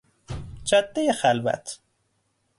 جادهی 0.65 1.13
خلوت 1.13 1.79